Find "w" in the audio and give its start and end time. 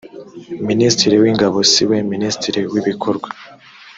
1.21-1.25, 2.71-2.75